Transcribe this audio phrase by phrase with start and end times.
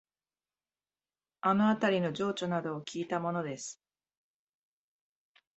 [1.41, 3.79] あのあたりの情緒などをきいたものです